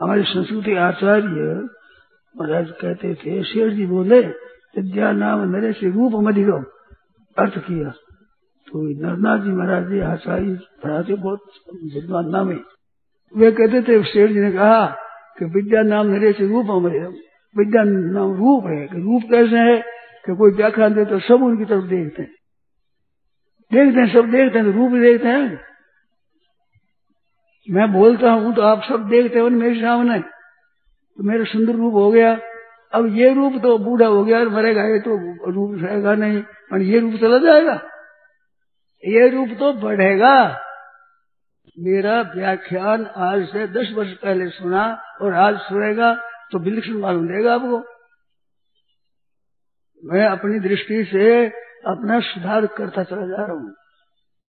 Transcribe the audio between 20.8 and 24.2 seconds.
दे तो सब उनकी तरफ़ देखते हैं। देखते हैं,